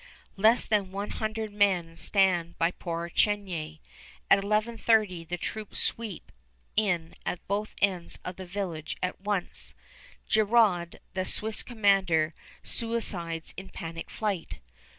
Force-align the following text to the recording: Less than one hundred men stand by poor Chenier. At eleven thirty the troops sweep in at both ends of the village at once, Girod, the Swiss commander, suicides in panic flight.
Less 0.35 0.65
than 0.65 0.91
one 0.91 1.11
hundred 1.11 1.53
men 1.53 1.95
stand 1.95 2.57
by 2.57 2.71
poor 2.71 3.07
Chenier. 3.07 3.77
At 4.31 4.43
eleven 4.43 4.75
thirty 4.75 5.23
the 5.23 5.37
troops 5.37 5.79
sweep 5.79 6.31
in 6.75 7.13
at 7.23 7.47
both 7.47 7.75
ends 7.83 8.17
of 8.25 8.37
the 8.37 8.47
village 8.47 8.97
at 9.03 9.21
once, 9.21 9.75
Girod, 10.27 10.99
the 11.13 11.23
Swiss 11.23 11.61
commander, 11.61 12.33
suicides 12.63 13.53
in 13.55 13.69
panic 13.69 14.09
flight. 14.09 14.57